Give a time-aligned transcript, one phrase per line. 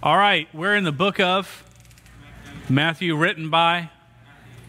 [0.00, 1.64] All right, we're in the book of
[2.68, 3.90] Matthew, written by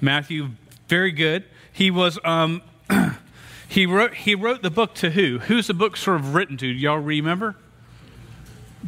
[0.01, 0.49] Matthew.
[0.87, 1.45] Very good.
[1.71, 2.63] He was um,
[3.67, 5.37] he wrote he wrote the book to who?
[5.37, 6.67] Who's the book sort of written to?
[6.67, 7.55] Y'all remember?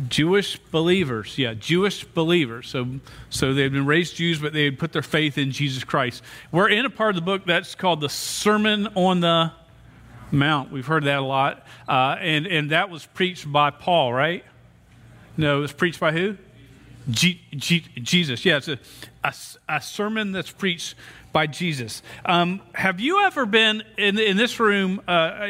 [0.08, 2.70] Jewish believers, yeah, Jewish believers.
[2.70, 2.88] So,
[3.30, 6.24] so they've been raised Jews, but they had put their faith in Jesus Christ.
[6.52, 9.52] We're in a part of the book that's called the Sermon on the
[10.32, 10.72] Mount.
[10.72, 14.44] We've heard that a lot, uh, and and that was preached by Paul, right?
[15.38, 16.38] No, it was preached by who?
[17.10, 18.46] G- G- Jesus.
[18.46, 18.80] Yeah, it's a,
[19.24, 19.34] a,
[19.68, 20.96] a, sermon that's preached
[21.32, 22.04] by Jesus.
[22.26, 25.48] Um, have you ever been in, in this room, uh,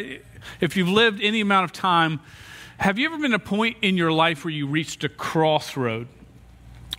[0.62, 2.22] if you've lived any amount of time,
[2.78, 6.08] have you ever been a point in your life where you reached a crossroad?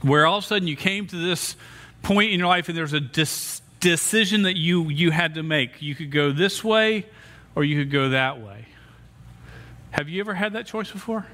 [0.02, 1.56] Where all of a sudden you came to this
[2.02, 5.80] point in your life and there's a dis- decision that you, you had to make.
[5.80, 7.06] You could go this way
[7.54, 8.66] or you could go that way.
[9.92, 11.26] Have you ever had that choice before?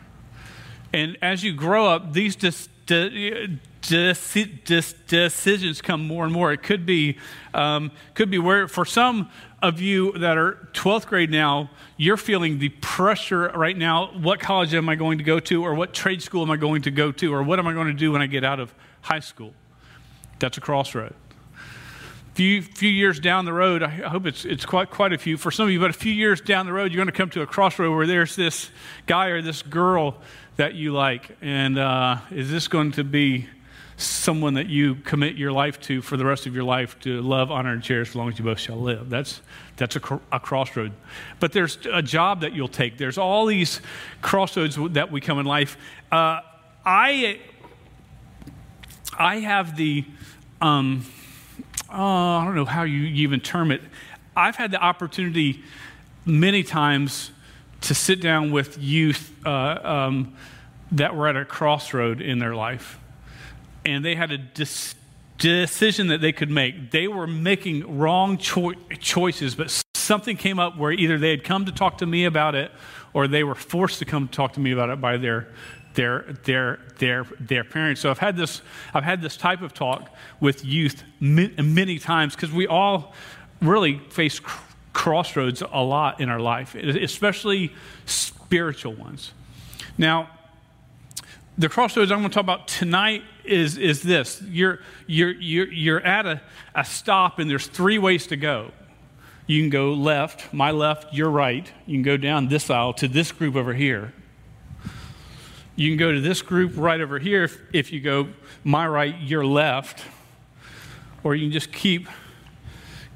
[0.93, 6.53] And as you grow up, these dis- dis- dis- decisions come more and more.
[6.53, 7.19] It could be,
[7.55, 9.31] um, could be where for some
[9.61, 14.13] of you that are 12th grade now, you're feeling the pressure right now.
[14.13, 16.83] What college am I going to go to, or what trade school am I going
[16.83, 18.73] to go to, or what am I going to do when I get out of
[19.03, 19.53] high school?
[20.39, 21.15] That's a crossroad
[22.39, 25.51] few few years down the road, I hope it's it's quite quite a few for
[25.51, 27.43] some of you, but a few years down the road, you're going to come to
[27.43, 28.71] a crossroad where there's this
[29.07, 30.19] guy or this girl
[30.59, 33.47] that you like, and uh, is this going to be
[33.97, 37.53] someone that you commit your life to for the rest of your life to love,
[37.53, 39.09] honor, and cherish as long as you both shall live?
[39.09, 39.41] That's
[39.77, 40.93] that's a, a crossroad.
[41.39, 42.99] But there's a job that you'll take.
[42.99, 43.81] There's all these
[44.21, 45.77] crossroads that we come in life.
[46.11, 46.41] Uh,
[46.85, 47.39] I
[49.17, 50.05] I have the
[50.61, 51.07] um,
[51.89, 53.81] oh, I don't know how you even term it.
[54.37, 55.63] I've had the opportunity
[56.27, 57.31] many times
[57.83, 59.51] to sit down with youth uh,
[59.83, 60.35] um,
[60.93, 62.99] that were at a crossroad in their life,
[63.85, 64.95] and they had a dis-
[65.39, 66.91] decision that they could make.
[66.91, 71.67] They were making wrong cho- choices, but something came up where either they had come
[71.67, 72.73] to talk to me about it,
[73.13, 75.49] or they were forced to come talk to me about it by their
[75.99, 78.01] their, their, their, their parents.
[78.01, 78.63] So I've had this,
[78.95, 83.15] I've had this type of talk with youth many times because we all
[83.61, 84.41] really face
[84.93, 87.73] crossroads a lot in our life, especially
[88.07, 89.33] spiritual ones.
[89.97, 90.31] Now,
[91.57, 94.41] the crossroads I'm going to talk about tonight is, is this.
[94.43, 96.41] You're, you're, you're, you're at a,
[96.75, 98.71] a stop, and there's three ways to go.
[99.49, 101.71] You can go left, my left, your right.
[101.87, 104.13] You can go down this aisle to this group over here.
[105.75, 108.29] You can go to this group right over here if, if you go
[108.63, 110.05] my right, your left,
[111.25, 112.09] or you can just keep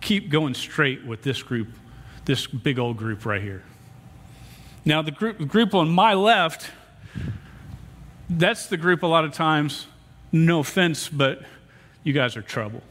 [0.02, 1.68] keep going straight with this group,
[2.26, 3.62] this big old group right here.
[4.84, 6.70] Now the group the group on my left,
[8.28, 9.86] that's the group a lot of times,
[10.32, 11.42] no offense, but
[12.02, 12.82] you guys are trouble.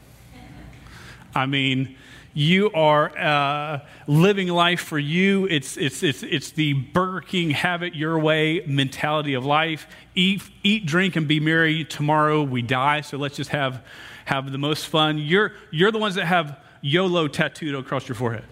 [1.34, 1.96] I mean,
[2.34, 5.46] you are uh, living life for you.
[5.50, 9.86] It's, it's, it's, it's the Burger King, have it your way mentality of life.
[10.14, 11.84] Eat, eat, drink, and be merry.
[11.84, 13.82] Tomorrow we die, so let's just have,
[14.24, 15.18] have the most fun.
[15.18, 18.44] You're, you're the ones that have YOLO tattooed across your forehead,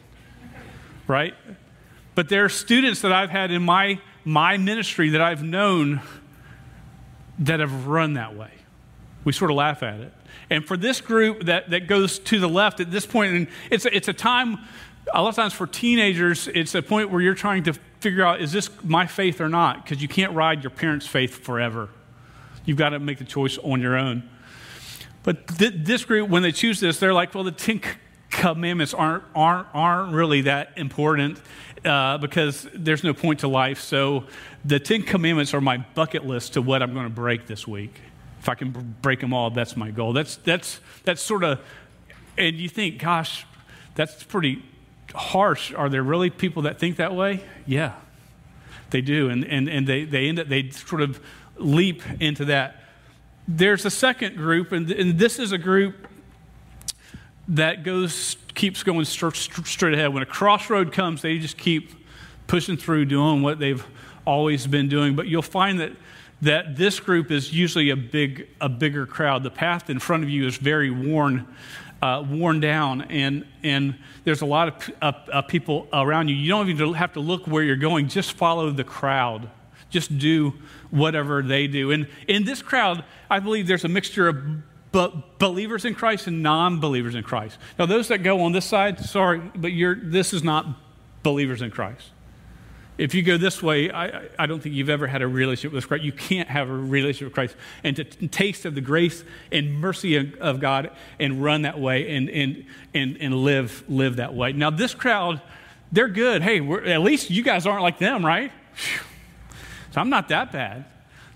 [1.07, 1.35] right?
[2.15, 6.01] But there are students that I've had in my, my ministry that I've known
[7.41, 8.53] that have run that way.
[9.25, 10.13] We sort of laugh at it.
[10.49, 13.85] And for this group that, that goes to the left at this point, and it's
[13.85, 14.59] a, it's a time,
[15.12, 18.41] a lot of times for teenagers, it's a point where you're trying to figure out
[18.41, 19.85] is this my faith or not?
[19.85, 21.89] Because you can't ride your parents' faith forever.
[22.65, 24.29] You've got to make the choice on your own.
[25.23, 27.81] But th- this group, when they choose this, they're like, well, the Ten
[28.31, 31.41] Commandments aren't, aren't, aren't really that important
[31.85, 33.81] uh, because there's no point to life.
[33.81, 34.25] So
[34.65, 38.01] the Ten Commandments are my bucket list to what I'm going to break this week.
[38.39, 40.13] If I can break them all, that's my goal.
[40.13, 41.61] That's, that's, that's sort of,
[42.39, 43.45] and you think, gosh,
[43.95, 44.62] that's pretty
[45.15, 45.75] harsh.
[45.75, 47.43] Are there really people that think that way?
[47.67, 47.95] Yeah,
[48.91, 49.29] they do.
[49.29, 51.21] And, and, and they, they end up, they sort of
[51.57, 52.77] leap into that.
[53.47, 56.06] There's a second group, and, and this is a group
[57.50, 60.14] that goes, keeps going st- straight ahead.
[60.14, 61.93] When a crossroad comes, they just keep
[62.47, 63.85] pushing through, doing what they've
[64.25, 65.17] always been doing.
[65.17, 65.93] But you'll find that
[66.43, 69.43] that this group is usually a big a bigger crowd.
[69.43, 71.47] The path in front of you is very worn
[72.02, 76.37] uh, worn down, and and there's a lot of uh, uh, people around you.
[76.37, 78.08] You don't even have to look where you're going.
[78.08, 79.50] Just follow the crowd.
[79.91, 80.55] Just do
[80.91, 81.91] whatever they do.
[81.91, 84.38] And in this crowd, I believe there's a mixture of
[84.92, 87.58] believers in Christ and non-believers in Christ.
[87.78, 90.66] Now, those that go on this side, sorry, but you're this is not
[91.22, 92.10] believers in Christ.
[93.00, 95.88] if you go this way, I, I don't think you've ever had a relationship with
[95.88, 96.04] Christ.
[96.04, 100.16] You can't have a relationship with Christ and to taste of the grace and mercy
[100.16, 104.52] of, of God and run that way and, and, and, and live, live that way.
[104.52, 105.40] Now, this crowd,
[105.90, 106.42] they're good.
[106.42, 106.60] Hey,
[106.92, 108.52] at least you guys aren't like them, right?
[109.92, 110.84] So I'm not that bad.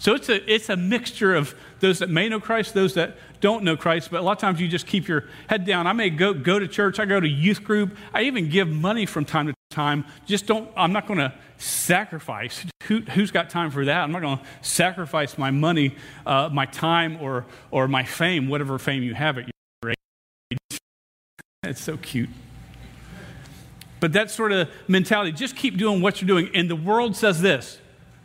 [0.04, 3.64] So it's a, it's a mixture of those that may know Christ, those that don't
[3.64, 5.86] know Christ, but a lot of times you just keep your head down.
[5.86, 9.06] I may go, go to church, I go to youth group, I even give money
[9.06, 10.04] from time to time.
[10.26, 12.66] Just don't, I'm not going to sacrifice.
[12.82, 14.02] Who, has got time for that?
[14.02, 15.96] I'm not going to sacrifice my money,
[16.26, 19.48] uh, my time, or, or my fame, whatever fame you have at
[19.82, 19.90] your
[20.50, 20.58] age.
[21.62, 22.28] It's so cute.
[24.00, 26.50] But that sort of mentality, just keep doing what you're doing.
[26.54, 27.78] And the world says this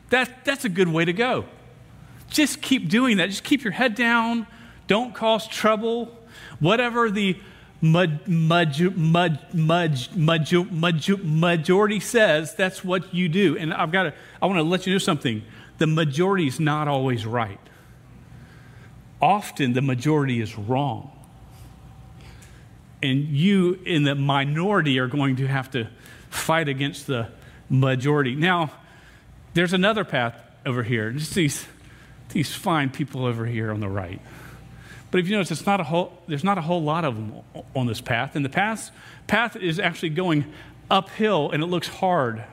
[0.10, 1.46] that, that's a good way to go.
[2.30, 3.30] Just keep doing that.
[3.30, 4.48] Just keep your head down.
[4.88, 6.18] Don't cause trouble.
[6.60, 7.38] Whatever the
[7.82, 13.58] mud, mud, mud, mud, mud, majority says, that's what you do.
[13.58, 15.44] And I've got to, I want to let you know something.
[15.78, 17.60] The majority is not always right.
[19.22, 21.12] Often the majority is wrong.
[23.02, 25.88] And you in the minority are going to have to
[26.30, 27.30] fight against the
[27.70, 28.36] majority.
[28.36, 28.72] Now,
[29.54, 30.36] there's another path
[30.66, 31.12] over here.
[31.12, 31.66] Just these
[32.30, 34.22] these fine people over here on the right.
[35.12, 37.34] But if you notice, it's not a whole, there's not a whole lot of them
[37.76, 38.36] on this path.
[38.36, 38.92] And the path,
[39.28, 40.46] path is actually going
[40.90, 42.44] uphill and it looks hard.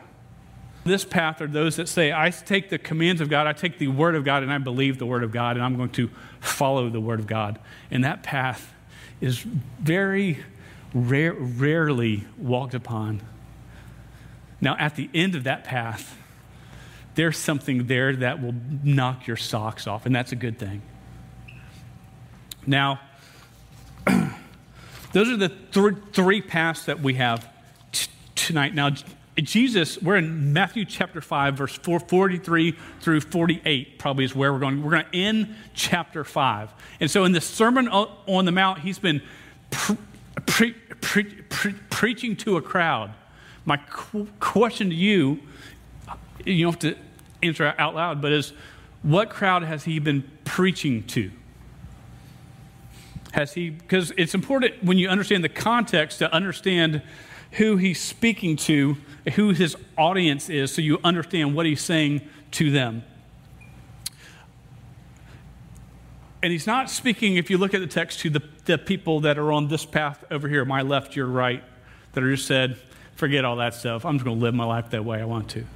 [0.84, 3.88] This path are those that say, I take the commands of God, I take the
[3.88, 6.08] Word of God, and I believe the Word of God, and I'm going to
[6.40, 7.58] follow the Word of God.
[7.90, 8.72] And that path
[9.20, 10.44] is very
[10.94, 13.20] rare, rarely walked upon.
[14.60, 16.16] Now, at the end of that path,
[17.16, 18.54] there's something there that will
[18.84, 20.82] knock your socks off, and that's a good thing.
[22.66, 23.00] Now,
[25.12, 27.48] those are the th- three paths that we have
[27.90, 28.74] t- tonight.
[28.74, 28.90] Now,
[29.36, 34.58] Jesus, we're in Matthew chapter 5, verse 4, 43 through 48, probably is where we're
[34.58, 34.82] going.
[34.82, 36.70] We're going to end chapter 5.
[37.00, 39.22] And so, in the Sermon on the Mount, he's been
[39.70, 39.96] pre-
[41.00, 43.14] pre- pre- preaching to a crowd.
[43.64, 45.40] My qu- question to you,
[46.44, 47.05] you don't have to
[47.42, 48.52] answer out loud, but is
[49.02, 51.30] what crowd has he been preaching to?
[53.32, 57.02] Has he, because it's important when you understand the context to understand
[57.52, 58.96] who he's speaking to,
[59.34, 62.22] who his audience is, so you understand what he's saying
[62.52, 63.04] to them.
[66.42, 69.38] And he's not speaking, if you look at the text, to the, the people that
[69.38, 71.62] are on this path over here, my left, your right,
[72.12, 72.78] that are just said,
[73.16, 74.04] forget all that stuff.
[74.04, 75.66] I'm just going to live my life that way I want to.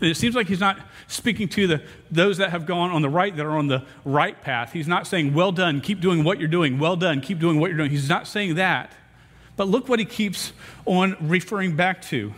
[0.00, 3.08] And it seems like he's not speaking to the, those that have gone on the
[3.08, 4.72] right, that are on the right path.
[4.72, 7.68] He's not saying, well done, keep doing what you're doing, well done, keep doing what
[7.68, 7.90] you're doing.
[7.90, 8.92] He's not saying that.
[9.56, 10.52] But look what he keeps
[10.86, 12.32] on referring back to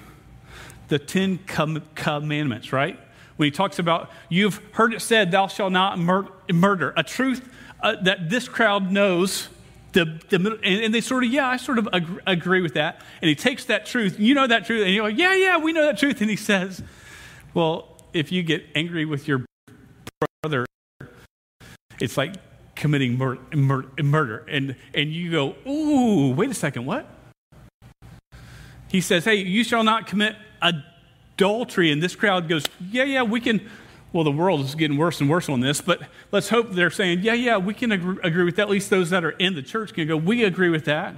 [0.89, 2.99] the Ten Com- Commandments, right?
[3.37, 7.49] When he talks about, you've heard it said, thou shalt not mur- murder, a truth
[7.81, 9.49] uh, that this crowd knows.
[9.93, 13.01] The, the, and, and, they sort of, yeah, I sort of agree, agree with that.
[13.21, 15.73] And he takes that truth, you know that truth, and you're like, yeah, yeah, we
[15.73, 16.21] know that truth.
[16.23, 16.83] And he says,
[17.55, 19.45] well, if you get angry with your
[20.43, 20.67] brother,
[22.01, 22.35] it's like
[22.75, 24.45] committing mur- mur- murder.
[24.49, 27.07] And, and you go, ooh, wait a second, what?
[28.89, 31.91] He says, hey, you shall not commit adultery.
[31.91, 33.69] And this crowd goes, yeah, yeah, we can.
[34.13, 36.03] Well, the world is getting worse and worse on this, but
[36.33, 38.65] let's hope they're saying, yeah, yeah, we can agree, agree with that.
[38.65, 41.15] At least those that are in the church can go, we agree with that.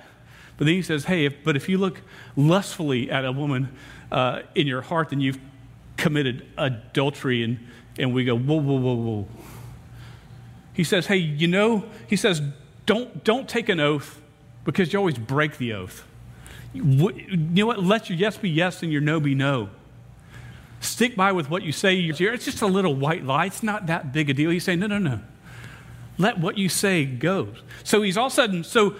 [0.56, 2.02] But then he says, hey, if, but if you look
[2.36, 3.74] lustfully at a woman
[4.12, 5.40] uh, in your heart, then you've
[5.96, 7.58] committed adultery, and,
[7.98, 9.28] and we go, whoa, whoa, whoa, whoa.
[10.72, 12.42] He says, hey, you know, he says,
[12.86, 14.20] don't, don't take an oath
[14.64, 16.04] because you always break the oath.
[16.72, 17.82] You know what?
[17.82, 19.68] Let your yes be yes and your no be no.
[20.80, 21.98] Stick by with what you say.
[22.00, 23.46] It's just a little white lie.
[23.46, 24.50] It's not that big a deal.
[24.50, 25.20] He's saying, no, no, no.
[26.18, 27.48] Let what you say go.
[27.84, 28.96] So he's all of a sudden, so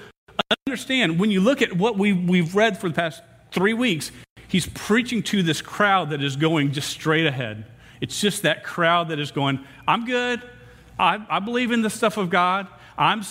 [0.67, 3.23] understand when you look at what we, we've read for the past
[3.53, 4.11] three weeks,
[4.55, 7.65] he's preaching to this crowd that is going just straight ahead.
[8.01, 9.59] It's just that crowd that is going,
[9.89, 10.41] I'm good.
[10.97, 12.69] I, I believe in the stuff of God.
[12.97, 13.25] I'm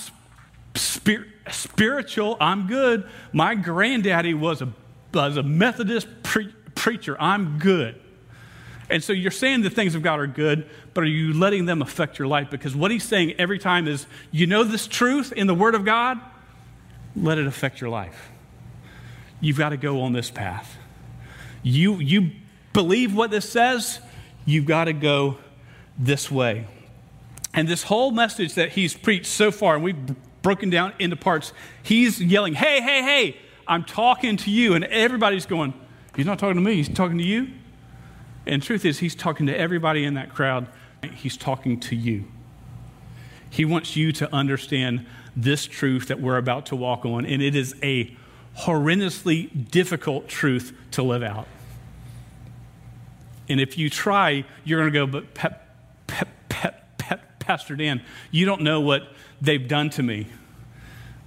[0.75, 2.36] spir- spiritual.
[2.42, 3.08] I'm good.
[3.32, 4.68] My granddaddy was a,
[5.13, 7.15] was a Methodist pre- preacher.
[7.18, 8.01] I'm good.
[8.89, 11.82] And so you're saying the things of God are good, but are you letting them
[11.82, 12.50] affect your life?
[12.50, 15.86] Because what he's saying every time is, you know this truth in the Word of
[15.86, 16.20] God?
[17.15, 18.30] Let it affect your life.
[19.39, 20.80] You've got to go on this path.
[21.63, 22.32] You, you
[22.74, 24.00] believe what this says,
[24.46, 25.38] you've got to go
[25.98, 26.67] this way.
[27.53, 31.53] And this whole message that he's preached so far, and we've broken down into parts,
[31.82, 34.74] he's yelling, Hey, hey, hey, I'm talking to you.
[34.74, 35.74] And everybody's going,
[36.15, 37.50] He's not talking to me, he's talking to you.
[38.46, 40.67] And truth is, he's talking to everybody in that crowd.
[41.15, 42.25] He's talking to you.
[43.50, 45.05] He wants you to understand
[45.36, 48.15] this truth that we're about to walk on, and it is a
[48.60, 51.48] horrendously difficult truth to live out.
[53.50, 55.50] And if you try, you're going to go, but pe-
[56.07, 59.03] pe- pe- Pastor Dan, you don't know what
[59.41, 60.27] they've done to me.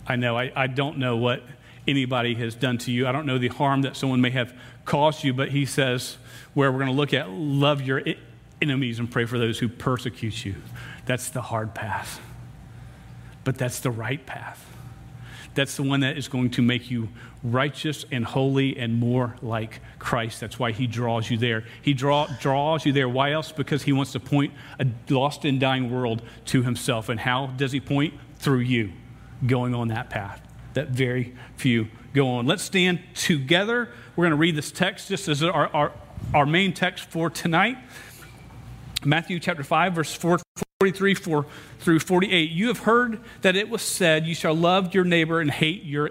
[0.06, 0.36] I know.
[0.36, 1.42] I, I don't know what
[1.86, 3.06] anybody has done to you.
[3.06, 6.16] I don't know the harm that someone may have caused you, but he says,
[6.54, 8.02] where we're going to look at love your
[8.62, 10.54] enemies and pray for those who persecute you.
[11.04, 12.20] That's the hard path,
[13.44, 14.65] but that's the right path.
[15.56, 17.08] That's the one that is going to make you
[17.42, 20.40] righteous and holy and more like Christ.
[20.40, 21.64] That's why he draws you there.
[21.82, 23.08] He draw, draws you there.
[23.08, 23.50] Why else?
[23.50, 27.08] Because he wants to point a lost and dying world to himself.
[27.08, 28.14] And how does he point?
[28.38, 28.92] Through you
[29.44, 30.46] going on that path
[30.76, 32.46] that very few go on.
[32.46, 33.88] Let's stand together.
[34.14, 35.92] We're going to read this text just as our, our,
[36.32, 37.78] our main text for tonight.
[39.04, 40.14] Matthew chapter 5, verse
[40.80, 41.46] 43 4
[41.78, 42.50] through 48.
[42.50, 46.10] You have heard that it was said, You shall love your neighbor and hate your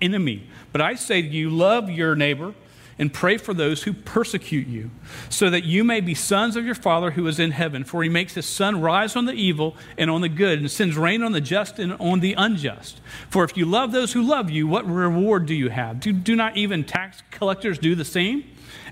[0.00, 0.46] enemy.
[0.72, 2.54] But I say to you, love your neighbor
[2.98, 4.90] and pray for those who persecute you,
[5.28, 7.84] so that you may be sons of your Father who is in heaven.
[7.84, 10.96] For he makes his sun rise on the evil and on the good, and sends
[10.96, 13.02] rain on the just and on the unjust.
[13.28, 16.00] For if you love those who love you, what reward do you have?
[16.00, 18.44] Do, do not even tax collectors do the same?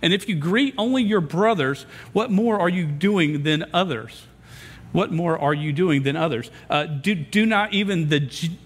[0.02, 4.26] And if you greet only your brothers, what more are you doing than others?
[4.92, 6.50] What more are you doing than others?
[6.70, 8.58] Uh, do, do not even the G-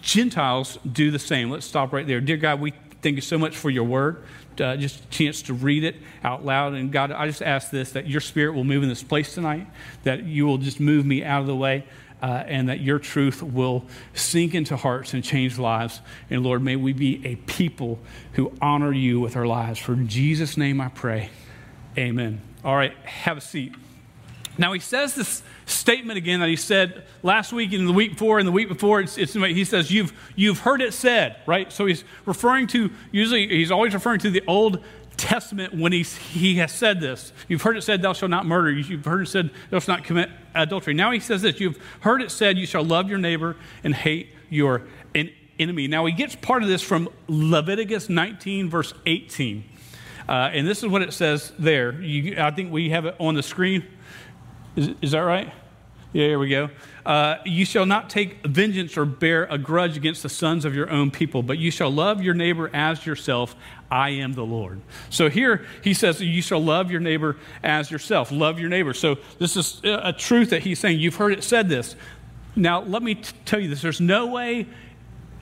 [0.00, 1.50] Gentiles do the same.
[1.50, 2.20] Let's stop right there.
[2.20, 4.22] Dear God, we thank you so much for your word
[4.60, 6.74] uh, just a chance to read it out loud.
[6.74, 9.66] And God, I just ask this that your spirit will move in this place tonight,
[10.04, 11.84] that you will just move me out of the way.
[12.20, 13.84] Uh, and that your truth will
[14.14, 16.00] sink into hearts and change lives.
[16.30, 17.98] And Lord, may we be a people
[18.34, 19.80] who honor you with our lives.
[19.80, 21.30] For Jesus' name I pray.
[21.98, 22.40] Amen.
[22.64, 23.74] All right, have a seat.
[24.58, 28.38] Now, he says this statement again that he said last week and the week before
[28.38, 29.00] and the week before.
[29.00, 31.72] It's, it's, he says, you've, you've heard it said, right?
[31.72, 34.84] So he's referring to, usually, he's always referring to the Old
[35.16, 37.32] Testament when he's, he has said this.
[37.48, 38.70] You've heard it said, Thou shalt not murder.
[38.70, 40.94] You've heard it said, Thou shalt not commit adultery.
[40.94, 44.30] Now he says this You've heard it said, You shall love your neighbor and hate
[44.50, 44.82] your
[45.58, 45.86] enemy.
[45.86, 49.64] Now he gets part of this from Leviticus 19, verse 18.
[50.28, 52.00] Uh, and this is what it says there.
[52.00, 53.84] You, I think we have it on the screen.
[54.76, 55.52] Is, is that right?
[56.12, 56.68] Yeah, here we go.
[57.06, 60.90] Uh, you shall not take vengeance or bear a grudge against the sons of your
[60.90, 63.56] own people, but you shall love your neighbor as yourself.
[63.90, 64.82] I am the Lord.
[65.08, 68.30] So here he says, You shall love your neighbor as yourself.
[68.30, 68.92] Love your neighbor.
[68.92, 71.00] So this is a truth that he's saying.
[71.00, 71.96] You've heard it said this.
[72.54, 74.66] Now, let me t- tell you this there's no way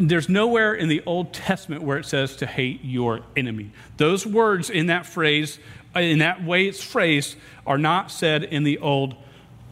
[0.08, 3.70] there's nowhere in the Old Testament where it says to hate your enemy.
[3.98, 5.58] Those words in that phrase,
[5.94, 9.16] Uh, in that way it's phrased, are not said in the Old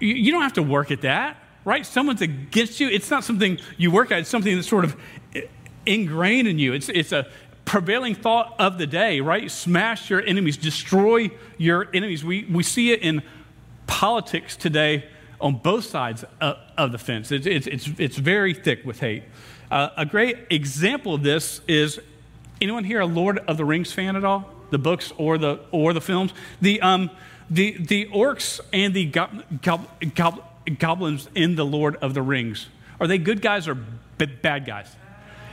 [0.00, 1.84] You, you don't have to work at that, right?
[1.84, 2.88] Someone's against you.
[2.88, 4.96] It's not something you work at, it's something that's sort of
[5.86, 6.72] ingrained in you.
[6.72, 7.26] It's, it's a
[7.64, 9.50] prevailing thought of the day, right?
[9.50, 12.24] Smash your enemies, destroy your enemies.
[12.24, 13.22] We, we see it in
[13.86, 15.08] politics today
[15.40, 17.30] on both sides of, the fence.
[17.32, 19.24] It's, it's, it's, it's very thick with hate.
[19.70, 22.00] Uh, a great example of this is
[22.60, 24.50] anyone here a Lord of the Rings fan at all?
[24.70, 26.32] The books or the or the films?
[26.60, 27.10] The um,
[27.48, 30.44] the the orcs and the gob, gob, gob,
[30.78, 32.68] goblins in the Lord of the Rings
[33.00, 34.94] are they good guys or b- bad guys?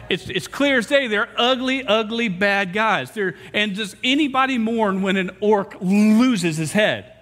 [0.08, 1.08] It's, it's clear as day.
[1.08, 3.12] They're ugly, ugly, bad guys.
[3.12, 7.15] They're, and does anybody mourn when an orc loses his head?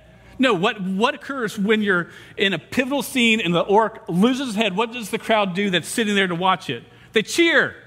[0.44, 4.56] No, what, what occurs when you're in a pivotal scene and the orc loses his
[4.56, 4.76] head?
[4.76, 6.84] What does the crowd do that's sitting there to watch it?
[7.14, 7.78] They cheer,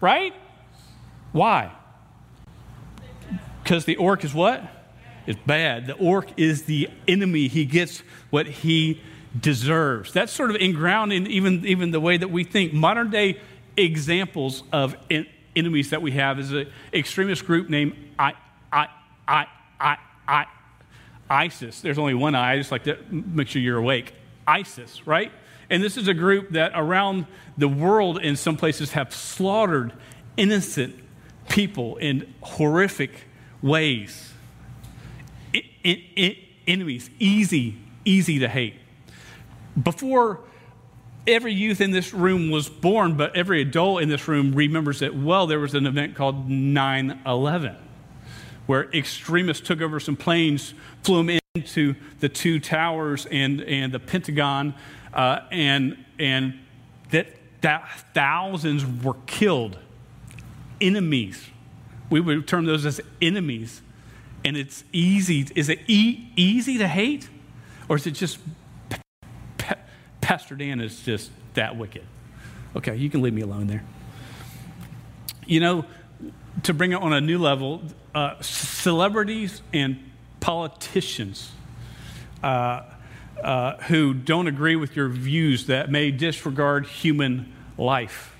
[0.00, 0.34] right?
[1.30, 1.70] Why?
[3.62, 4.64] Because the orc is what?
[5.28, 5.86] It's bad.
[5.86, 7.46] The orc is the enemy.
[7.46, 9.00] He gets what he
[9.38, 10.12] deserves.
[10.12, 12.72] That's sort of inground in even, even the way that we think.
[12.72, 13.38] Modern day
[13.76, 18.32] examples of en- enemies that we have is an extremist group named I,
[18.72, 18.88] I,
[19.28, 19.46] I,
[19.78, 20.46] I, I,
[21.32, 21.80] ISIS.
[21.80, 22.58] There's only one I.
[22.58, 24.14] Just like to make sure you're awake.
[24.46, 25.32] ISIS, right?
[25.70, 29.92] And this is a group that around the world in some places have slaughtered
[30.36, 30.94] innocent
[31.48, 33.24] people in horrific
[33.62, 34.32] ways.
[36.66, 38.74] Enemies, easy, easy to hate.
[39.82, 40.40] Before
[41.26, 45.14] every youth in this room was born, but every adult in this room remembers it
[45.14, 47.76] well, there was an event called 9 11
[48.72, 54.00] where extremists took over some planes, flew them into the two towers and, and the
[54.00, 54.72] Pentagon,
[55.12, 56.58] uh, and, and
[57.10, 57.26] that,
[57.60, 59.76] that thousands were killed.
[60.80, 61.50] Enemies.
[62.08, 63.82] We would term those as enemies.
[64.42, 65.46] And it's easy.
[65.54, 67.28] Is it e- easy to hate?
[67.90, 68.38] Or is it just
[70.22, 72.06] Pastor Dan is just that wicked?
[72.74, 73.84] Okay, you can leave me alone there.
[75.44, 75.84] You know,
[76.64, 77.82] to bring it on a new level,
[78.14, 79.98] uh, celebrities and
[80.40, 81.50] politicians
[82.42, 82.82] uh,
[83.42, 88.34] uh, who don't agree with your views that may disregard human life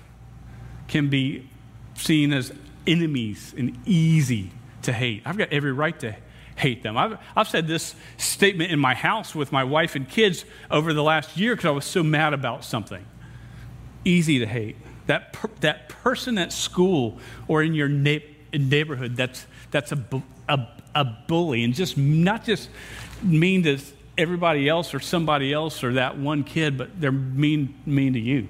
[0.87, 1.47] can be
[1.95, 2.53] seen as
[2.85, 4.51] enemies and easy
[4.83, 5.21] to hate.
[5.25, 6.15] I've got every right to
[6.55, 6.97] hate them.
[6.97, 11.03] I've, I've said this statement in my house with my wife and kids over the
[11.03, 13.05] last year because I was so mad about something.
[14.05, 14.75] Easy to hate.
[15.07, 18.19] That, per, that person at school or in your na-
[18.53, 22.69] neighborhood that's, that's a, a, a bully and just not just
[23.21, 23.79] mean to
[24.17, 28.47] everybody else or somebody else or that one kid, but they're mean, mean to you.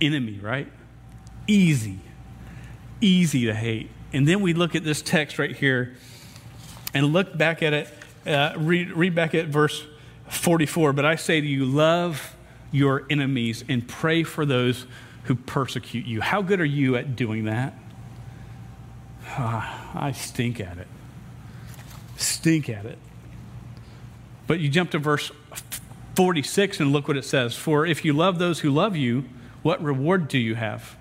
[0.00, 0.70] Enemy, right?
[1.46, 1.98] Easy.
[3.00, 3.90] Easy to hate.
[4.12, 5.96] And then we look at this text right here
[6.94, 7.88] and look back at it,
[8.26, 9.84] uh, read, read back at verse
[10.28, 10.92] 44.
[10.92, 12.33] But I say to you, love
[12.74, 14.86] your enemies and pray for those
[15.24, 16.20] who persecute you.
[16.20, 17.74] How good are you at doing that?
[19.28, 20.88] Ah, I stink at it.
[22.16, 22.98] Stink at it.
[24.46, 25.30] But you jump to verse
[26.16, 27.56] 46 and look what it says.
[27.56, 29.24] For if you love those who love you,
[29.62, 30.96] what reward do you have?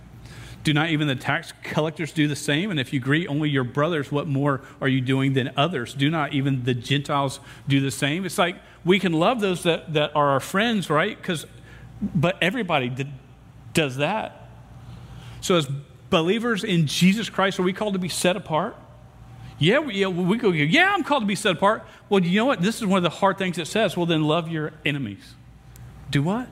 [0.64, 2.72] Do not even the tax collectors do the same?
[2.72, 5.94] And if you greet only your brothers, what more are you doing than others?
[5.94, 8.26] Do not even the Gentiles do the same?
[8.26, 8.56] It's like
[8.86, 11.18] we can love those that, that are our friends, right?
[11.18, 11.46] Because,
[12.14, 13.08] but everybody did,
[13.74, 14.50] does that.
[15.42, 15.68] So, as
[16.10, 18.76] believers in Jesus Christ, are we called to be set apart?
[19.60, 21.86] Yeah, we, yeah, we go, yeah, I'm called to be set apart.
[22.10, 22.62] Well, you know what?
[22.62, 23.96] This is one of the hard things it says.
[23.96, 25.36] Well, then love your enemies.
[26.12, 26.48] Do what?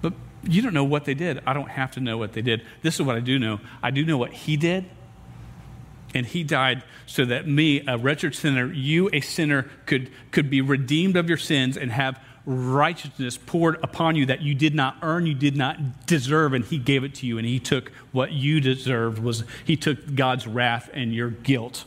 [0.00, 1.42] But you don't know what they did.
[1.46, 2.62] I don't have to know what they did.
[2.82, 3.60] This is what I do know.
[3.82, 4.86] I do know what he did.
[6.14, 10.60] And he died so that me, a wretched sinner, you, a sinner, could, could be
[10.60, 15.26] redeemed of your sins and have righteousness poured upon you that you did not earn,
[15.26, 17.38] you did not deserve, and he gave it to you.
[17.38, 21.84] And he took what you deserved was he took God's wrath and your guilt.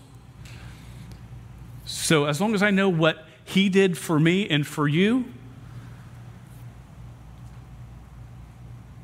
[1.85, 5.25] So as long as I know what he did for me and for you,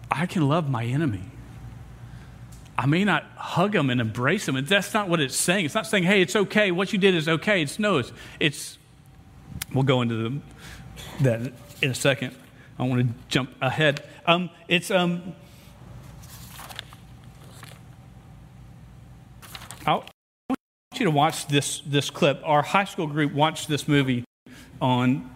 [0.09, 1.23] I can love my enemy.
[2.77, 4.55] I may not hug him and embrace him.
[4.55, 5.65] And that's not what it's saying.
[5.65, 6.71] It's not saying, hey, it's okay.
[6.71, 7.61] What you did is okay.
[7.61, 8.77] It's no, it's, it's
[9.73, 10.41] we'll go into the,
[11.21, 12.35] that in a second.
[12.77, 14.03] I want to jump ahead.
[14.25, 15.35] Um, it's, um,
[19.85, 20.05] I'll,
[20.49, 22.41] want you to watch this, this clip.
[22.43, 24.23] Our high school group watched this movie
[24.81, 25.29] on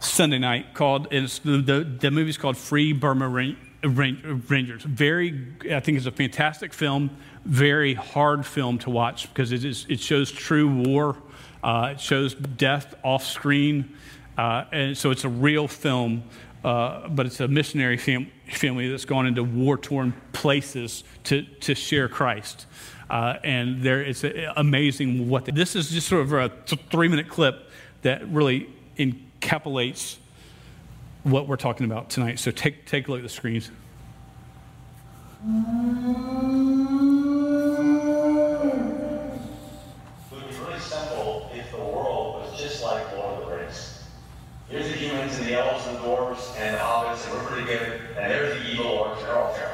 [0.00, 4.82] Sunday night called, it's, the, the, the movie's called Free Burma Rangers.
[4.82, 9.86] Very, I think it's a fantastic film, very hard film to watch because it, is,
[9.88, 11.16] it shows true war,
[11.62, 13.96] uh, it shows death off screen,
[14.38, 16.22] uh, and so it's a real film,
[16.64, 21.74] uh, but it's a missionary fam- family that's gone into war torn places to, to
[21.74, 22.66] share Christ.
[23.10, 24.24] Uh, and there, it's
[24.56, 26.48] amazing what they, this is just sort of a
[26.90, 27.68] three minute clip
[28.02, 30.18] that really encapsulates
[31.24, 32.38] what we're talking about tonight.
[32.38, 33.70] So take, take a look at the screens.
[35.42, 35.48] It
[40.32, 44.04] would be really simple if the world was just like Lord of the Rings.
[44.68, 47.66] Here's the humans and the elves and the dwarves and the hobbits, and we're pretty
[47.66, 48.00] good.
[48.16, 49.72] And there's the evil orcs, they're all feral.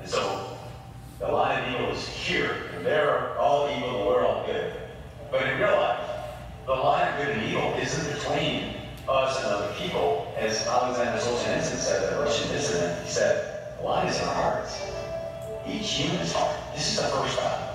[0.00, 0.58] And so
[1.18, 4.72] the line of evil is here, and they're all evil, we're all good.
[5.30, 6.00] But in real life,
[6.66, 8.74] the line of good and evil isn't between
[9.08, 10.32] us and other people.
[10.38, 14.80] As Alexander Solzhenitsyn said, the Russian dissident, he said, A lot is in our hearts.
[15.66, 16.56] Each human's heart.
[16.74, 17.68] This is the first time.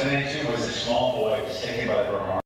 [0.00, 2.40] Sunday 2 was a small boy was taken by the Burma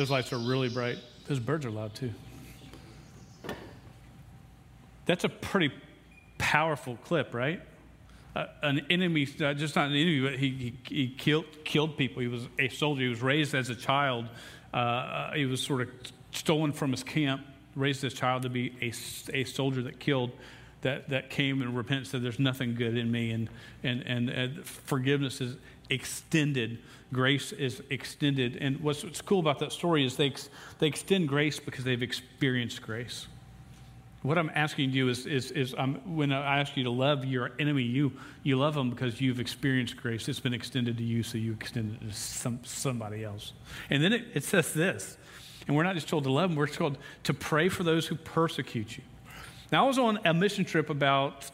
[0.00, 0.96] Those lights are really bright.
[1.28, 2.10] Those birds are loud too.
[5.04, 5.74] That's a pretty
[6.38, 7.60] powerful clip, right?
[8.34, 10.48] Uh, an enemy, uh, just not an enemy, but he,
[10.88, 12.22] he, he killed, killed people.
[12.22, 13.02] He was a soldier.
[13.02, 14.24] He was raised as a child.
[14.72, 15.88] Uh, Uh, he was sort of
[16.32, 17.42] stolen from his camp,
[17.76, 20.30] raised as a child to be a, a soldier that killed,
[20.80, 23.32] that, that came and repented, said, There's nothing good in me.
[23.32, 23.50] And,
[23.82, 25.58] and, and, and forgiveness is
[25.90, 26.78] extended,
[27.12, 28.56] grace is extended.
[28.56, 30.32] And what's, what's cool about that story is they,
[30.78, 33.26] they extend grace because they've experienced grace.
[34.22, 37.52] What I'm asking you is, is, is um, when I ask you to love your
[37.58, 40.28] enemy, you, you love them because you've experienced grace.
[40.28, 43.54] It's been extended to you, so you extend it to some, somebody else.
[43.88, 45.16] And then it, it says this,
[45.66, 48.14] and we're not just told to love them, we're told to pray for those who
[48.14, 49.04] persecute you.
[49.72, 51.50] Now, I was on a mission trip about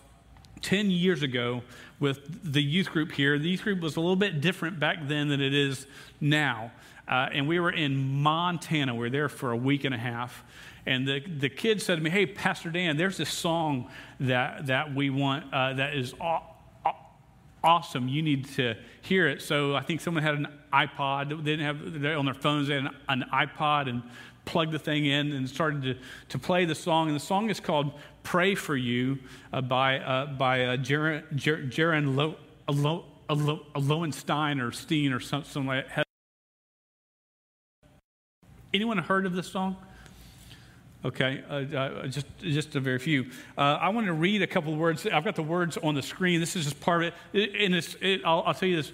[0.63, 1.63] 10 years ago
[2.01, 3.39] with the youth group here.
[3.39, 5.87] The youth group was a little bit different back then than it is
[6.21, 6.73] now.
[7.09, 8.95] Uh, and we were in Montana.
[8.95, 10.45] We were there for a week and a half.
[10.87, 13.91] And the, the kids said to me, Hey, Pastor Dan, there's this song
[14.21, 16.43] that, that we want uh, that is aw-
[16.85, 17.07] aw-
[17.63, 18.09] awesome.
[18.09, 19.43] You need to hear it.
[19.43, 21.45] So I think someone had an iPod.
[21.45, 22.69] They didn't have on their phones.
[22.69, 24.03] They had an, an iPod and
[24.47, 25.97] plugged the thing in and started to,
[26.31, 27.09] to play the song.
[27.09, 29.19] And the song is called "Pray for You"
[29.53, 32.37] uh, by uh, by uh, Jaron Jer- Jaron Lo-
[32.71, 36.07] Lo- Lo- Lowenstein or Steen or some, something like that.
[38.73, 39.77] Anyone heard of this song?
[41.05, 43.27] Okay, uh, uh, just just a very few.
[43.59, 45.07] Uh, I want to read a couple of words.
[45.07, 46.41] I've got the words on the screen.
[46.41, 47.75] This is just part of it, and.
[47.75, 48.93] It, I'll, I'll tell you this.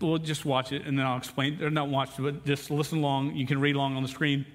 [0.00, 1.62] Well, just watch it, and then I'll explain.
[1.62, 3.34] Or not watch it, but just listen along.
[3.36, 4.46] You can read along on the screen.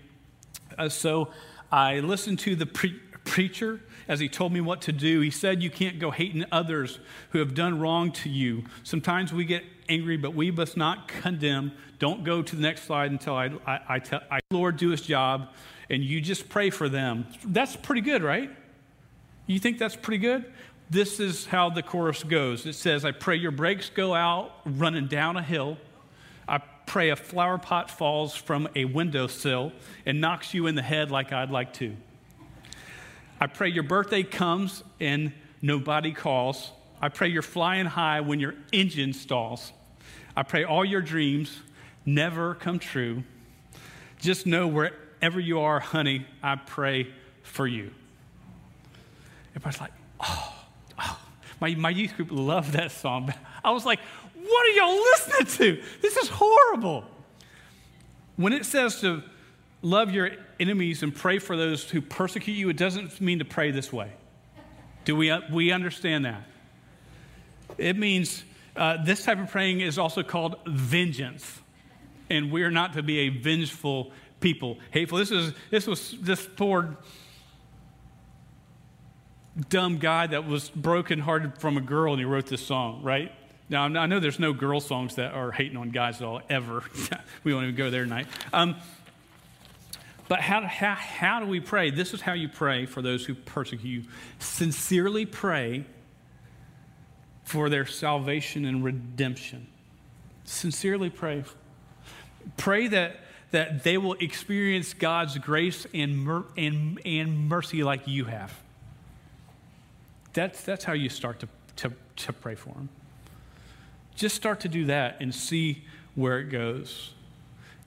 [0.77, 1.29] Uh, so,
[1.71, 5.19] I listened to the pre- preacher as he told me what to do.
[5.19, 6.99] He said, "You can't go hating others
[7.31, 8.63] who have done wrong to you.
[8.83, 11.73] Sometimes we get angry, but we must not condemn.
[11.99, 15.01] Don't go to the next slide until I, I, I tell I, Lord do His
[15.01, 15.49] job."
[15.89, 17.27] and you just pray for them.
[17.45, 18.49] That's pretty good, right?
[19.45, 20.51] You think that's pretty good?
[20.93, 22.67] This is how the chorus goes.
[22.67, 25.79] It says, I pray your brakes go out running down a hill.
[26.47, 29.71] I pray a flower pot falls from a windowsill
[30.05, 31.95] and knocks you in the head like I'd like to.
[33.41, 36.71] I pray your birthday comes and nobody calls.
[37.01, 39.73] I pray you're flying high when your engine stalls.
[40.37, 41.59] I pray all your dreams
[42.05, 43.23] never come true.
[44.19, 47.89] Just know wherever you are, honey, I pray for you.
[49.55, 50.59] Everybody's like, oh.
[51.63, 53.33] My, my youth group loved that song.
[53.63, 54.01] I was like,
[54.35, 55.83] what are y'all listening to?
[56.01, 57.05] This is horrible.
[58.35, 59.23] When it says to
[59.81, 63.71] love your enemies and pray for those who persecute you, it doesn't mean to pray
[63.71, 64.11] this way.
[65.05, 66.43] Do we, we understand that?
[67.77, 68.43] It means
[68.75, 71.61] uh, this type of praying is also called vengeance.
[72.29, 74.79] And we're not to be a vengeful people.
[74.91, 75.17] Hateful.
[75.17, 76.97] This is this was this poor
[79.69, 83.31] dumb guy that was brokenhearted from a girl and he wrote this song, right?
[83.69, 86.83] Now, I know there's no girl songs that are hating on guys at all, ever.
[87.43, 88.27] we won't even go there tonight.
[88.51, 88.75] Um,
[90.27, 91.91] but how, how, how do we pray?
[91.91, 94.03] This is how you pray for those who persecute you.
[94.39, 95.85] Sincerely pray
[97.43, 99.67] for their salvation and redemption.
[100.45, 101.43] Sincerely pray.
[102.57, 103.19] Pray that,
[103.51, 108.62] that they will experience God's grace and, mer- and, and mercy like you have.
[110.33, 112.89] That's, that's how you start to, to, to pray for them.
[114.15, 115.83] Just start to do that and see
[116.15, 117.13] where it goes.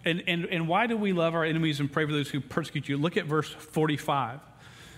[0.04, 2.88] And, and, and why do we love our enemies and pray for those who persecute
[2.88, 2.96] you?
[2.96, 4.40] Look at verse 45.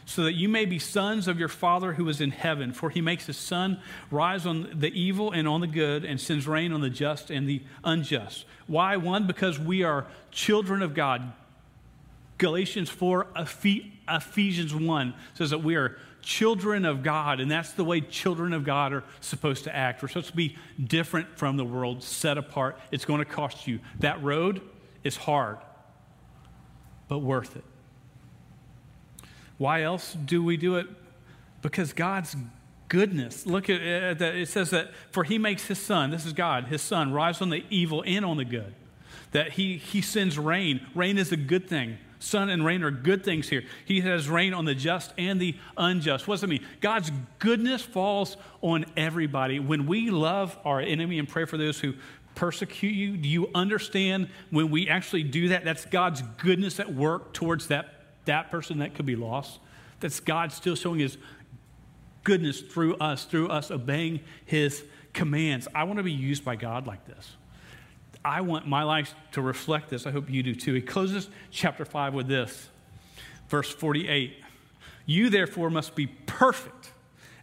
[0.04, 3.02] So that you may be sons of your Father who is in heaven, for he
[3.02, 3.80] makes his sun
[4.10, 7.46] rise on the evil and on the good, and sends rain on the just and
[7.46, 8.46] the unjust.
[8.66, 8.96] Why?
[8.96, 11.32] One, because we are children of God.
[12.38, 18.00] Galatians 4, Ephesians 1 says that we are children of God, and that's the way
[18.00, 20.02] children of God are supposed to act.
[20.02, 22.78] We're supposed to be different from the world, set apart.
[22.90, 23.80] It's going to cost you.
[24.00, 24.60] That road
[25.04, 25.58] is hard,
[27.08, 27.64] but worth it.
[29.58, 30.86] Why else do we do it?
[31.62, 32.36] Because God's
[32.88, 33.46] goodness.
[33.46, 34.34] Look at that.
[34.34, 37.50] It says that for he makes his sun, this is God, his sun rise on
[37.50, 38.74] the evil and on the good.
[39.32, 40.86] That he, he sends rain.
[40.94, 41.98] Rain is a good thing.
[42.20, 43.64] Sun and rain are good things here.
[43.84, 46.26] He has rain on the just and the unjust.
[46.26, 46.66] What does it mean?
[46.80, 49.60] God's goodness falls on everybody.
[49.60, 51.94] When we love our enemy and pray for those who
[52.34, 55.64] persecute you, do you understand when we actually do that?
[55.64, 59.60] That's God's goodness at work towards that, that person that could be lost.
[60.00, 61.18] That's God still showing his
[62.24, 65.68] goodness through us, through us obeying his commands.
[65.74, 67.36] I want to be used by God like this.
[68.24, 70.06] I want my life to reflect this.
[70.06, 70.74] I hope you do too.
[70.74, 72.68] He closes chapter 5 with this,
[73.48, 74.36] verse 48.
[75.06, 76.92] You therefore must be perfect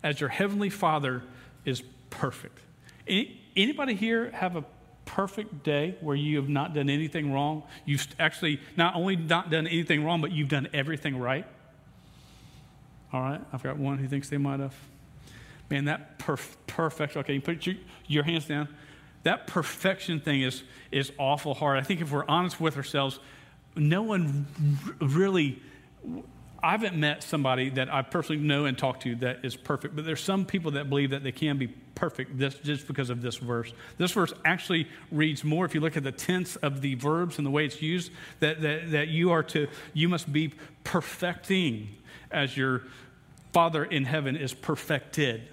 [0.04, 1.24] as your heavenly Father
[1.64, 2.60] is perfect.
[3.08, 4.64] Any, anybody here have a
[5.06, 7.64] perfect day where you have not done anything wrong?
[7.86, 11.46] You've actually not only not done anything wrong, but you've done everything right?
[13.14, 14.76] All right, I've got one who thinks they might have.
[15.70, 17.18] Man, that perf- perfect.
[17.18, 17.76] Okay, you put your,
[18.08, 18.68] your hands down
[19.26, 21.80] that perfection thing is, is awful hard.
[21.80, 23.20] I think if we're honest with ourselves,
[23.76, 24.46] no one
[25.02, 25.60] really,
[26.62, 30.06] I haven't met somebody that I personally know and talk to that is perfect, but
[30.06, 33.38] there's some people that believe that they can be perfect this, just because of this
[33.38, 33.74] verse.
[33.98, 37.48] This verse actually reads more, if you look at the tense of the verbs and
[37.48, 38.12] the way it's used,
[38.42, 41.90] that, that, that you are to, you must be perfecting
[42.30, 42.84] as your
[43.54, 45.50] Father in heaven is perfected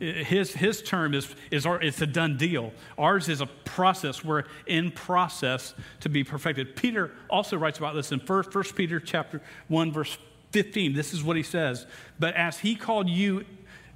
[0.00, 2.72] his, his term is, is our, it's a done deal.
[2.96, 4.24] Ours is a process.
[4.24, 6.74] We're in process to be perfected.
[6.74, 10.16] Peter also writes about this in 1, 1 Peter chapter 1, verse
[10.52, 10.94] 15.
[10.94, 11.86] This is what he says.
[12.18, 13.44] But as he called you,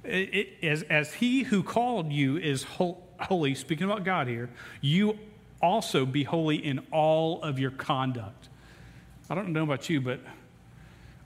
[0.03, 5.17] it, as, as he who called you is holy, speaking about God here, you
[5.59, 8.49] also be holy in all of your conduct.
[9.27, 10.19] I don't know about you, but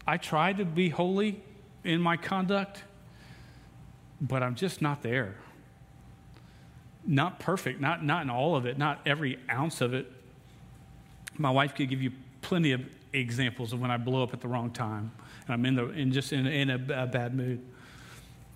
[0.08, 1.44] I try to be holy
[1.84, 2.84] in my conduct
[4.22, 5.36] but I'm just not there.
[7.06, 10.12] Not perfect, not, not in all of it, not every ounce of it.
[11.38, 12.82] My wife could give you plenty of
[13.14, 15.12] examples of when I blow up at the wrong time
[15.46, 17.66] and I'm in, the, in just in, in a, a bad mood.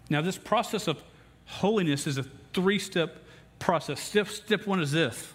[0.10, 1.02] Now, this process of
[1.46, 3.24] holiness is a three step
[3.60, 4.00] process.
[4.00, 5.34] Step, step one is this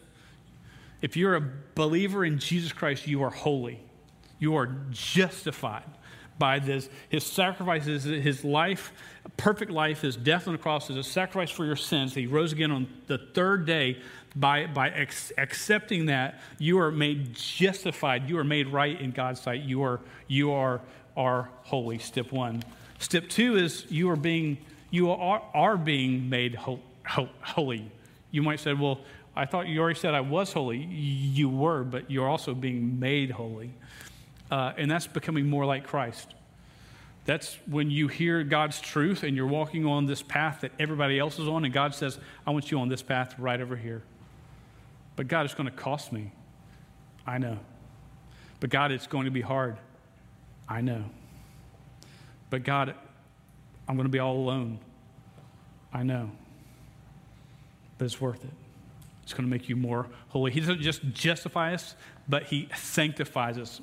[1.01, 3.81] if you're a believer in Jesus Christ, you are holy,
[4.39, 5.85] you are justified
[6.39, 6.89] by this.
[7.09, 8.93] His sacrifices, his life,
[9.37, 12.15] perfect life, his death on the cross is a sacrifice for your sins.
[12.15, 13.99] He rose again on the third day.
[14.37, 18.29] By, by ex- accepting that, you are made justified.
[18.29, 19.63] You are made right in God's sight.
[19.63, 20.81] You are, you are,
[21.17, 21.99] are holy.
[21.99, 22.63] Step one.
[22.99, 24.59] Step two is you are being,
[24.91, 27.91] you are, are being made ho- ho- holy.
[28.31, 29.01] You might say, well,
[29.35, 30.79] I thought you already said I was holy.
[30.79, 33.73] You were, but you're also being made holy.
[34.51, 36.35] Uh, and that's becoming more like Christ.
[37.25, 41.39] That's when you hear God's truth and you're walking on this path that everybody else
[41.39, 44.03] is on, and God says, I want you on this path right over here.
[45.17, 46.33] But God, it's going to cost me.
[47.27, 47.59] I know.
[48.61, 49.77] But God, it's going to be hard.
[50.69, 51.05] I know.
[52.51, 52.95] But God,
[53.87, 54.79] I'm going to be all alone.
[55.93, 56.31] I know.
[57.99, 58.51] But it's worth it.
[59.23, 60.51] It's going to make you more holy.
[60.51, 61.95] He doesn't just justify us,
[62.27, 63.83] but He sanctifies us.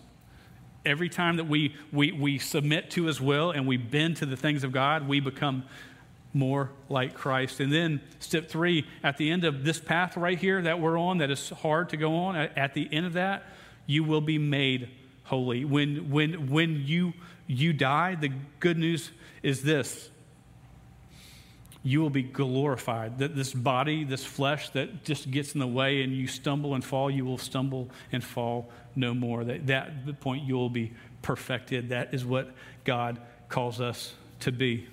[0.85, 4.37] Every time that we, we, we submit to His will and we bend to the
[4.37, 5.63] things of God, we become
[6.33, 7.59] more like Christ.
[7.59, 11.19] And then, step three, at the end of this path right here that we're on,
[11.19, 13.45] that is hard to go on, at the end of that,
[13.85, 14.89] you will be made
[15.23, 15.63] holy.
[15.63, 17.13] When, when, when you,
[17.47, 19.11] you die, the good news
[19.43, 20.09] is this
[21.85, 23.19] you will be glorified.
[23.19, 26.83] That this body, this flesh that just gets in the way and you stumble and
[26.83, 29.43] fall, you will stumble and fall no more.
[29.43, 31.89] That, that the point you will be perfected.
[31.89, 32.51] That is what
[32.85, 34.87] God calls us to be.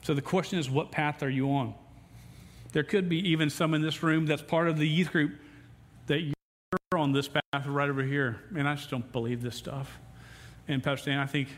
[0.00, 1.74] So the question is, what path are you on?
[2.72, 5.32] There could be even some in this room that's part of the youth group
[6.06, 6.34] that you're
[6.96, 8.40] on this path right over here.
[8.56, 9.98] And I just don't believe this stuff.
[10.68, 11.48] And Pastor Dan, I think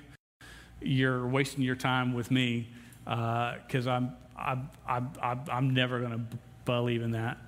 [0.81, 2.69] you're wasting your time with me
[3.05, 7.39] because uh, I'm I, I, I, I'm never going to believe in that.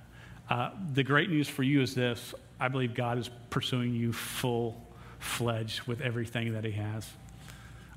[0.49, 4.81] Uh, the great news for you is this I believe God is pursuing you full
[5.19, 7.07] fledged with everything that He has.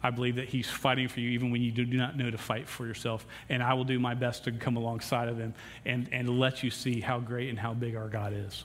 [0.02, 2.68] I believe that He's fighting for you even when you do not know to fight
[2.68, 3.26] for yourself.
[3.48, 6.70] And I will do my best to come alongside of Him and, and let you
[6.70, 8.64] see how great and how big our God is.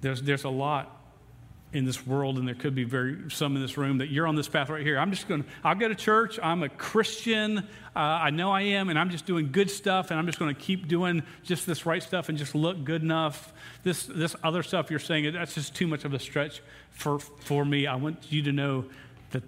[0.00, 1.03] There's, there's a lot
[1.74, 4.36] in this world, and there could be very some in this room that you're on
[4.36, 4.96] this path right here.
[4.96, 6.38] I'm just going to, I'll go to church.
[6.40, 7.58] I'm a Christian.
[7.58, 10.54] Uh, I know I am, and I'm just doing good stuff, and I'm just going
[10.54, 13.52] to keep doing just this right stuff and just look good enough.
[13.82, 17.64] This, this other stuff you're saying, that's just too much of a stretch for, for
[17.64, 17.88] me.
[17.88, 18.84] I want you to know
[19.32, 19.42] that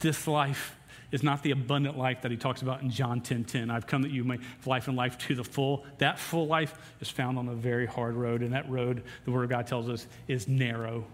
[0.00, 0.76] this life
[1.10, 3.70] is not the abundant life that he talks about in John 10 10.
[3.70, 5.86] I've come that you may have life and life to the full.
[5.98, 9.44] That full life is found on a very hard road, and that road, the Word
[9.44, 11.06] of God tells us, is narrow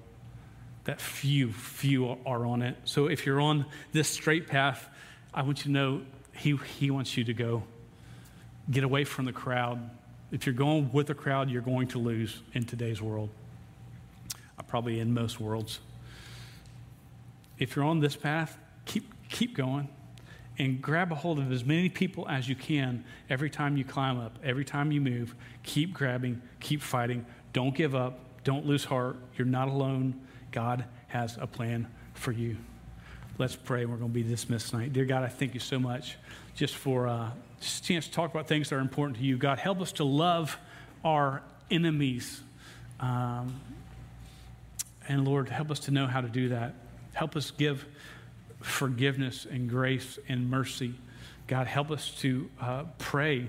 [0.84, 2.76] that few, few are on it.
[2.84, 4.88] So if you're on this straight path,
[5.32, 7.62] I want you to know he, he wants you to go.
[8.70, 9.90] Get away from the crowd.
[10.30, 13.28] If you're going with the crowd, you're going to lose in today's world,
[14.58, 15.80] uh, probably in most worlds.
[17.58, 19.88] If you're on this path, keep, keep going
[20.58, 24.18] and grab a hold of as many people as you can every time you climb
[24.18, 25.34] up, every time you move.
[25.62, 27.24] Keep grabbing, keep fighting.
[27.52, 29.16] Don't give up, don't lose heart.
[29.36, 30.20] You're not alone.
[30.52, 32.56] God has a plan for you.
[33.38, 33.86] Let's pray.
[33.86, 34.92] We're going to be dismissed tonight.
[34.92, 36.16] Dear God, I thank you so much
[36.54, 39.38] just for uh, just a chance to talk about things that are important to you.
[39.38, 40.58] God, help us to love
[41.04, 42.42] our enemies.
[43.00, 43.60] Um,
[45.08, 46.74] and Lord, help us to know how to do that.
[47.14, 47.86] Help us give
[48.60, 50.94] forgiveness and grace and mercy.
[51.46, 53.48] God, help us to uh, pray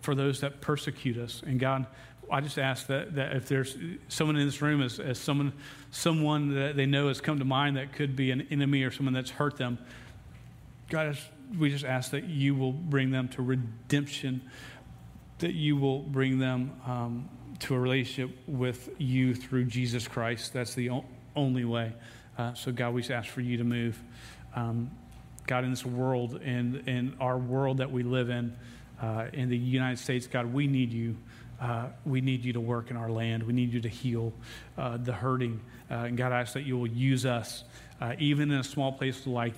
[0.00, 1.42] for those that persecute us.
[1.46, 1.86] And God,
[2.32, 3.76] I just ask that, that if there's
[4.08, 5.52] someone in this room as, as someone,
[5.90, 9.12] someone that they know has come to mind that could be an enemy or someone
[9.12, 9.78] that's hurt them,
[10.88, 11.18] God,
[11.58, 14.40] we just ask that you will bring them to redemption,
[15.40, 17.28] that you will bring them um,
[17.60, 20.54] to a relationship with you through Jesus Christ.
[20.54, 21.04] That's the o-
[21.36, 21.92] only way.
[22.38, 24.02] Uh, so, God, we just ask for you to move.
[24.56, 24.90] Um,
[25.46, 28.56] God, in this world, and in our world that we live in,
[29.02, 31.16] uh, in the United States, God, we need you.
[31.62, 33.44] Uh, we need you to work in our land.
[33.44, 34.32] We need you to heal
[34.76, 35.60] uh, the hurting.
[35.88, 37.62] Uh, and God, I ask that you will use us,
[38.00, 39.54] uh, even in a small place like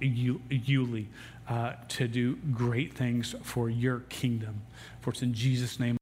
[0.00, 1.06] Yulee,
[1.48, 4.62] uh, to do great things for your kingdom.
[5.00, 5.96] For it's in Jesus' name.